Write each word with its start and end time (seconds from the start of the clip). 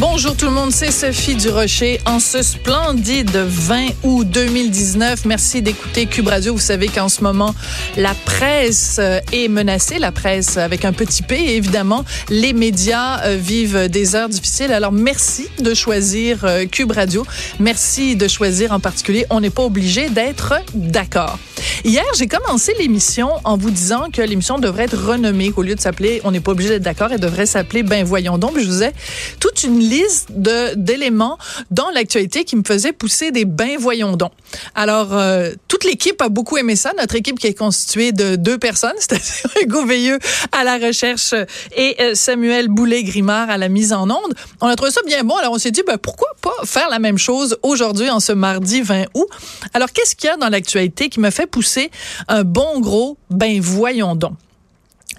Bonjour 0.00 0.36
tout 0.36 0.46
le 0.46 0.50
monde, 0.50 0.72
c'est 0.72 0.90
Sophie 0.90 1.36
Durocher 1.36 2.00
en 2.04 2.18
ce 2.18 2.42
splendide 2.42 3.30
20 3.30 3.86
août 4.02 4.26
2019. 4.28 5.24
Merci 5.24 5.62
d'écouter 5.62 6.06
Cube 6.06 6.26
Radio. 6.26 6.52
Vous 6.52 6.60
savez 6.60 6.88
qu'en 6.88 7.08
ce 7.08 7.22
moment, 7.22 7.54
la 7.96 8.12
presse 8.24 8.96
euh, 8.98 9.20
est 9.32 9.46
menacée, 9.46 10.00
la 10.00 10.10
presse 10.10 10.56
avec 10.56 10.84
un 10.84 10.92
petit 10.92 11.22
p, 11.22 11.36
évidemment, 11.54 12.04
les 12.28 12.52
médias 12.52 13.24
euh, 13.24 13.36
vivent 13.36 13.88
des 13.88 14.16
heures 14.16 14.28
difficiles. 14.28 14.72
Alors 14.72 14.90
merci 14.90 15.46
de 15.60 15.74
choisir 15.74 16.44
euh, 16.44 16.66
Cube 16.66 16.90
Radio. 16.90 17.24
Merci 17.60 18.16
de 18.16 18.26
choisir 18.26 18.72
en 18.72 18.80
particulier. 18.80 19.26
On 19.30 19.40
n'est 19.40 19.50
pas 19.50 19.62
obligé 19.62 20.08
d'être 20.08 20.54
d'accord. 20.74 21.38
Hier, 21.84 22.04
j'ai 22.18 22.26
commencé 22.26 22.74
l'émission 22.78 23.30
en 23.44 23.56
vous 23.56 23.70
disant 23.70 24.08
que 24.12 24.22
l'émission 24.22 24.58
devrait 24.58 24.84
être 24.84 24.98
renommée, 24.98 25.50
qu'au 25.50 25.62
lieu 25.62 25.74
de 25.74 25.80
s'appeler 25.80 26.20
On 26.24 26.32
n'est 26.32 26.40
pas 26.40 26.52
obligé 26.52 26.70
d'être 26.70 26.82
d'accord, 26.82 27.10
elle 27.12 27.20
devrait 27.20 27.46
s'appeler 27.46 27.82
Ben 27.82 28.04
voyons 28.04 28.38
donc. 28.38 28.58
je 28.58 28.66
vous 28.66 28.82
ai 28.82 28.90
toute 29.38 29.62
une 29.62 29.83
liste 29.88 30.28
de 30.30 30.74
d'éléments 30.74 31.38
dans 31.70 31.90
l'actualité 31.90 32.44
qui 32.44 32.56
me 32.56 32.62
faisaient 32.66 32.92
pousser 32.92 33.30
des 33.30 33.44
Ben 33.44 33.76
voyons 33.78 34.16
donc. 34.16 34.32
Alors, 34.74 35.12
euh, 35.12 35.52
toute 35.68 35.84
l'équipe 35.84 36.20
a 36.22 36.28
beaucoup 36.28 36.56
aimé 36.56 36.76
ça. 36.76 36.92
Notre 36.98 37.14
équipe 37.14 37.38
qui 37.38 37.46
est 37.46 37.58
constituée 37.58 38.12
de 38.12 38.36
deux 38.36 38.58
personnes, 38.58 38.94
c'est-à-dire 38.98 39.62
Hugo 39.62 39.84
Veilleux 39.84 40.18
à 40.52 40.64
la 40.64 40.78
recherche 40.78 41.34
et 41.76 41.96
euh, 42.00 42.14
Samuel 42.14 42.68
Boulet-Grimard 42.68 43.50
à 43.50 43.58
la 43.58 43.68
mise 43.68 43.92
en 43.92 44.08
onde. 44.10 44.34
On 44.60 44.66
a 44.66 44.76
trouvé 44.76 44.90
ça 44.90 45.00
bien 45.06 45.24
bon. 45.24 45.36
Alors, 45.36 45.52
on 45.52 45.58
s'est 45.58 45.70
dit, 45.70 45.82
ben, 45.86 45.98
pourquoi 45.98 46.28
pas 46.40 46.54
faire 46.64 46.88
la 46.90 46.98
même 46.98 47.18
chose 47.18 47.58
aujourd'hui, 47.62 48.10
en 48.10 48.20
ce 48.20 48.32
mardi 48.32 48.82
20 48.82 49.04
août? 49.14 49.28
Alors, 49.72 49.92
qu'est-ce 49.92 50.14
qu'il 50.14 50.28
y 50.28 50.32
a 50.32 50.36
dans 50.36 50.48
l'actualité 50.48 51.08
qui 51.08 51.20
me 51.20 51.30
fait 51.30 51.46
pousser 51.46 51.90
un 52.28 52.44
bon 52.44 52.80
gros, 52.80 53.18
ben 53.30 53.60
voyons 53.60 54.14
donc? 54.14 54.34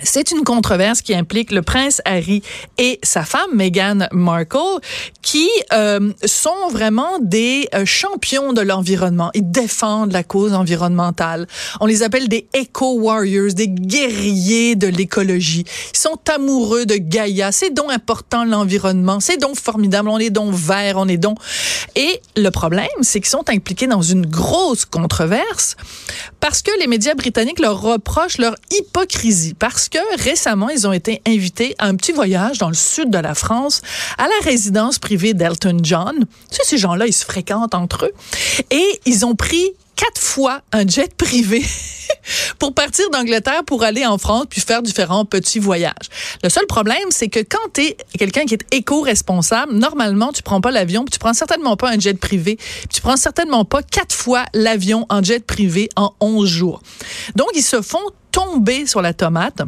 C'est 0.03 0.31
une 0.31 0.43
controverse 0.43 1.01
qui 1.01 1.15
implique 1.15 1.51
le 1.51 1.61
prince 1.61 2.01
Harry 2.05 2.41
et 2.77 2.99
sa 3.01 3.23
femme 3.23 3.49
Meghan 3.53 4.07
Markle, 4.11 4.79
qui 5.21 5.49
euh, 5.73 6.11
sont 6.25 6.69
vraiment 6.71 7.19
des 7.21 7.67
euh, 7.73 7.85
champions 7.85 8.53
de 8.53 8.61
l'environnement. 8.61 9.31
Ils 9.33 9.49
défendent 9.49 10.11
la 10.11 10.23
cause 10.23 10.53
environnementale. 10.53 11.47
On 11.79 11.85
les 11.85 12.03
appelle 12.03 12.27
des 12.27 12.47
eco-warriors, 12.55 13.53
des 13.53 13.69
guerriers 13.69 14.75
de 14.75 14.87
l'écologie. 14.87 15.65
Ils 15.93 15.97
sont 15.97 16.19
amoureux 16.33 16.85
de 16.85 16.95
Gaïa. 16.95 17.51
C'est 17.51 17.73
donc 17.73 17.91
important 17.91 18.43
l'environnement. 18.43 19.19
C'est 19.19 19.37
donc 19.37 19.55
formidable. 19.55 20.09
On 20.09 20.19
est 20.19 20.29
donc 20.29 20.53
vert, 20.53 20.95
on 20.97 21.07
est 21.07 21.17
donc... 21.17 21.37
Et 21.95 22.21
le 22.35 22.49
problème, 22.49 22.87
c'est 23.01 23.21
qu'ils 23.21 23.29
sont 23.29 23.49
impliqués 23.49 23.87
dans 23.87 24.01
une 24.01 24.25
grosse 24.25 24.83
controverse 24.85 25.77
parce 26.47 26.61
que 26.61 26.69
les 26.79 26.85
médias 26.85 27.15
britanniques 27.15 27.59
leur 27.59 27.81
reprochent 27.81 28.37
leur 28.37 28.55
hypocrisie. 28.69 29.55
Parce 29.55 29.89
que 29.89 29.97
récemment, 30.21 30.69
ils 30.69 30.87
ont 30.87 30.93
été 30.93 31.19
invités 31.25 31.73
à 31.79 31.87
un 31.87 31.95
petit 31.95 32.11
voyage 32.11 32.59
dans 32.59 32.67
le 32.67 32.75
sud 32.75 33.09
de 33.09 33.17
la 33.17 33.33
France, 33.33 33.81
à 34.19 34.27
la 34.27 34.43
résidence 34.43 34.99
privée 34.99 35.33
d'Elton 35.33 35.79
John. 35.81 36.13
Tu 36.51 36.57
sais, 36.57 36.61
ces 36.63 36.77
gens-là, 36.77 37.07
ils 37.07 37.13
se 37.13 37.25
fréquentent 37.25 37.73
entre 37.73 38.05
eux. 38.05 38.13
Et 38.69 39.01
ils 39.07 39.25
ont 39.25 39.33
pris 39.33 39.71
quatre 39.95 40.21
fois 40.21 40.61
un 40.71 40.85
jet 40.85 41.15
privé 41.15 41.65
pour 42.59 42.73
partir 42.73 43.09
d'Angleterre 43.11 43.63
pour 43.65 43.83
aller 43.83 44.05
en 44.05 44.17
France 44.17 44.45
puis 44.49 44.61
faire 44.61 44.81
différents 44.81 45.25
petits 45.25 45.59
voyages. 45.59 46.09
Le 46.43 46.49
seul 46.49 46.65
problème, 46.67 47.09
c'est 47.09 47.27
que 47.27 47.39
quand 47.39 47.73
tu 47.73 47.81
es 47.81 47.97
quelqu'un 48.17 48.45
qui 48.45 48.55
est 48.55 48.65
éco-responsable, 48.71 49.73
normalement, 49.73 50.31
tu 50.31 50.43
prends 50.43 50.61
pas 50.61 50.71
l'avion, 50.71 51.03
puis 51.05 51.11
tu 51.11 51.19
prends 51.19 51.33
certainement 51.33 51.77
pas 51.77 51.89
un 51.89 51.99
jet 51.99 52.19
privé, 52.19 52.57
tu 52.93 53.01
prends 53.01 53.17
certainement 53.17 53.65
pas 53.65 53.81
quatre 53.83 54.15
fois 54.15 54.45
l'avion 54.53 55.05
en 55.09 55.23
jet 55.23 55.45
privé 55.45 55.89
en 55.95 56.13
11 56.19 56.47
jours. 56.47 56.81
Donc, 57.35 57.49
ils 57.55 57.63
se 57.63 57.81
font 57.81 58.03
tomber 58.31 58.85
sur 58.85 59.01
la 59.01 59.13
tomate 59.13 59.61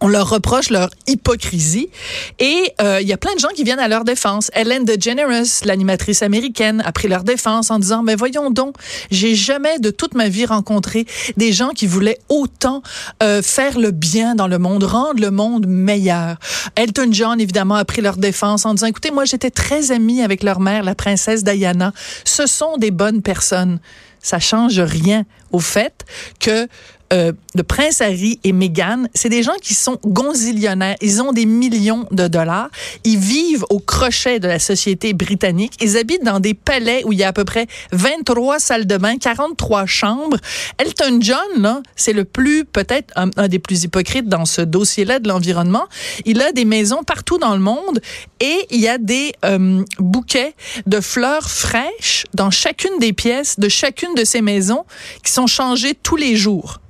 on 0.00 0.08
leur 0.08 0.28
reproche 0.28 0.70
leur 0.70 0.90
hypocrisie 1.06 1.90
et 2.38 2.72
euh, 2.80 3.00
il 3.00 3.08
y 3.08 3.12
a 3.12 3.16
plein 3.16 3.34
de 3.34 3.40
gens 3.40 3.48
qui 3.54 3.64
viennent 3.64 3.80
à 3.80 3.88
leur 3.88 4.04
défense. 4.04 4.50
Ellen 4.54 4.84
DeGeneres, 4.84 5.64
l'animatrice 5.64 6.22
américaine, 6.22 6.82
a 6.84 6.92
pris 6.92 7.08
leur 7.08 7.24
défense 7.24 7.70
en 7.70 7.78
disant 7.78 8.02
mais 8.02 8.14
voyons 8.14 8.50
donc, 8.50 8.76
j'ai 9.10 9.34
jamais 9.34 9.78
de 9.78 9.90
toute 9.90 10.14
ma 10.14 10.28
vie 10.28 10.46
rencontré 10.46 11.06
des 11.36 11.52
gens 11.52 11.70
qui 11.70 11.86
voulaient 11.86 12.18
autant 12.28 12.82
euh, 13.22 13.42
faire 13.42 13.78
le 13.78 13.90
bien 13.90 14.34
dans 14.34 14.48
le 14.48 14.58
monde, 14.58 14.84
rendre 14.84 15.20
le 15.20 15.30
monde 15.30 15.66
meilleur. 15.66 16.36
Elton 16.76 17.08
John 17.10 17.40
évidemment 17.40 17.74
a 17.74 17.84
pris 17.84 18.00
leur 18.00 18.16
défense 18.16 18.64
en 18.66 18.74
disant 18.74 18.86
écoutez 18.86 19.10
moi 19.10 19.24
j'étais 19.24 19.50
très 19.50 19.90
amie 19.90 20.22
avec 20.22 20.42
leur 20.42 20.60
mère 20.60 20.82
la 20.82 20.94
princesse 20.94 21.44
Diana. 21.44 21.92
Ce 22.24 22.46
sont 22.46 22.76
des 22.78 22.90
bonnes 22.90 23.22
personnes. 23.22 23.80
Ça 24.22 24.38
change 24.38 24.80
rien 24.80 25.24
au 25.50 25.60
fait 25.60 26.04
que 26.40 26.68
euh, 27.12 27.32
le 27.54 27.62
prince 27.64 28.00
Harry 28.00 28.38
et 28.44 28.52
Meghan, 28.52 29.04
c'est 29.14 29.28
des 29.28 29.42
gens 29.42 29.56
qui 29.60 29.74
sont 29.74 29.98
gonzillionnaires. 30.04 30.96
Ils 31.00 31.20
ont 31.20 31.32
des 31.32 31.46
millions 31.46 32.06
de 32.12 32.28
dollars. 32.28 32.70
Ils 33.04 33.18
vivent 33.18 33.64
au 33.70 33.80
crochet 33.80 34.38
de 34.38 34.46
la 34.46 34.60
société 34.60 35.12
britannique. 35.12 35.72
Ils 35.80 35.96
habitent 35.96 36.24
dans 36.24 36.38
des 36.38 36.54
palais 36.54 37.02
où 37.04 37.12
il 37.12 37.18
y 37.18 37.24
a 37.24 37.28
à 37.28 37.32
peu 37.32 37.44
près 37.44 37.66
23 37.90 38.60
salles 38.60 38.86
de 38.86 38.96
bain, 38.96 39.16
43 39.16 39.86
chambres. 39.86 40.36
Elton 40.78 41.18
John, 41.20 41.82
c'est 41.96 42.12
le 42.12 42.24
plus, 42.24 42.64
peut-être 42.64 43.12
un, 43.16 43.48
des 43.48 43.58
plus 43.58 43.82
hypocrites 43.82 44.28
dans 44.28 44.44
ce 44.44 44.62
dossier-là 44.62 45.18
de 45.18 45.28
l'environnement. 45.28 45.86
Il 46.26 46.40
a 46.40 46.52
des 46.52 46.64
maisons 46.64 47.02
partout 47.02 47.38
dans 47.38 47.54
le 47.54 47.60
monde 47.60 48.00
et 48.38 48.66
il 48.70 48.80
y 48.80 48.88
a 48.88 48.98
des 48.98 49.32
euh, 49.44 49.82
bouquets 49.98 50.54
de 50.86 51.00
fleurs 51.00 51.50
fraîches 51.50 52.26
dans 52.34 52.50
chacune 52.50 52.98
des 53.00 53.12
pièces 53.12 53.58
de 53.58 53.68
chacune 53.68 54.14
de 54.14 54.24
ces 54.24 54.42
maisons 54.42 54.84
qui 55.24 55.32
sont 55.32 55.46
changées 55.48 55.94
tous 56.00 56.16
les 56.16 56.36
jours. 56.36 56.80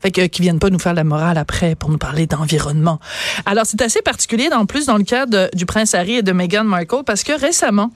Fait 0.00 0.10
que 0.10 0.26
qui 0.26 0.42
viennent 0.42 0.58
pas 0.58 0.70
nous 0.70 0.78
faire 0.78 0.94
la 0.94 1.04
morale 1.04 1.38
après 1.38 1.74
pour 1.74 1.90
nous 1.90 1.98
parler 1.98 2.26
d'environnement. 2.26 3.00
Alors 3.46 3.66
c'est 3.66 3.82
assez 3.82 4.02
particulier 4.02 4.48
en 4.52 4.66
plus 4.66 4.86
dans 4.86 4.96
le 4.96 5.04
cas 5.04 5.26
du 5.52 5.66
prince 5.66 5.94
Harry 5.94 6.16
et 6.16 6.22
de 6.22 6.32
Meghan 6.32 6.64
Markle 6.64 7.04
parce 7.04 7.22
que 7.22 7.38
récemment 7.38 7.90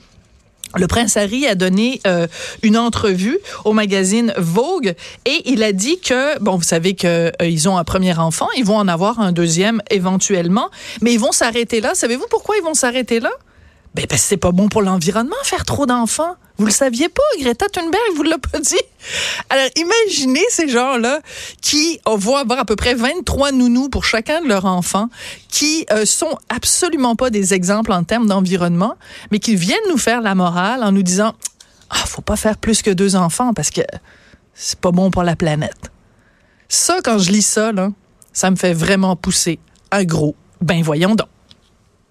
le 0.76 0.86
prince 0.88 1.16
Harry 1.16 1.46
a 1.46 1.54
donné 1.54 2.00
euh, 2.06 2.26
une 2.62 2.76
entrevue 2.76 3.38
au 3.64 3.72
magazine 3.72 4.34
Vogue 4.36 4.94
et 5.24 5.42
il 5.46 5.62
a 5.62 5.72
dit 5.72 6.00
que 6.00 6.38
bon 6.40 6.56
vous 6.56 6.64
savez 6.64 6.94
que 6.94 7.30
euh, 7.40 7.46
ils 7.46 7.68
ont 7.68 7.78
un 7.78 7.84
premier 7.84 8.18
enfant, 8.18 8.48
ils 8.56 8.64
vont 8.64 8.76
en 8.76 8.88
avoir 8.88 9.20
un 9.20 9.32
deuxième 9.32 9.80
éventuellement, 9.90 10.70
mais 11.00 11.12
ils 11.12 11.20
vont 11.20 11.32
s'arrêter 11.32 11.80
là. 11.80 11.94
Savez-vous 11.94 12.26
pourquoi 12.28 12.56
ils 12.56 12.64
vont 12.64 12.74
s'arrêter 12.74 13.20
là? 13.20 13.30
Ben, 13.94 14.06
parce 14.08 14.22
que 14.22 14.28
c'est 14.28 14.36
pas 14.36 14.50
bon 14.50 14.68
pour 14.68 14.82
l'environnement 14.82 15.36
faire 15.44 15.64
trop 15.64 15.86
d'enfants. 15.86 16.34
Vous 16.56 16.66
le 16.66 16.72
saviez 16.72 17.08
pas, 17.08 17.22
Greta 17.40 17.68
Thunberg 17.68 18.00
vous 18.16 18.24
l'a 18.24 18.38
pas 18.38 18.58
dit. 18.58 18.80
Alors 19.50 19.68
imaginez 19.76 20.42
ces 20.50 20.68
gens-là 20.68 21.20
qui 21.62 22.00
vont 22.04 22.36
avoir 22.36 22.58
à 22.58 22.64
peu 22.64 22.74
près 22.74 22.94
23 22.94 23.52
nounous 23.52 23.88
pour 23.88 24.04
chacun 24.04 24.40
de 24.40 24.48
leurs 24.48 24.64
enfants, 24.64 25.08
qui 25.48 25.86
euh, 25.92 26.04
sont 26.04 26.38
absolument 26.48 27.14
pas 27.14 27.30
des 27.30 27.54
exemples 27.54 27.92
en 27.92 28.02
termes 28.02 28.26
d'environnement, 28.26 28.96
mais 29.30 29.38
qui 29.38 29.54
viennent 29.54 29.78
nous 29.88 29.98
faire 29.98 30.20
la 30.20 30.34
morale 30.34 30.82
en 30.82 30.90
nous 30.90 31.02
disant 31.02 31.34
ah 31.90 32.04
faut 32.06 32.22
pas 32.22 32.36
faire 32.36 32.56
plus 32.56 32.82
que 32.82 32.90
deux 32.90 33.14
enfants 33.14 33.54
parce 33.54 33.70
que 33.70 33.82
c'est 34.54 34.78
pas 34.80 34.90
bon 34.90 35.12
pour 35.12 35.22
la 35.22 35.36
planète. 35.36 35.92
Ça 36.68 36.98
quand 37.04 37.18
je 37.18 37.30
lis 37.30 37.46
ça 37.46 37.70
là, 37.70 37.90
ça 38.32 38.50
me 38.50 38.56
fait 38.56 38.74
vraiment 38.74 39.14
pousser 39.14 39.60
un 39.92 40.02
gros 40.02 40.34
ben 40.60 40.82
voyons 40.82 41.14
donc. 41.14 41.28